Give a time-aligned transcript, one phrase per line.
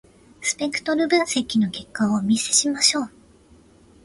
[0.41, 3.11] スペクトル分析の結果をお見せしましょう。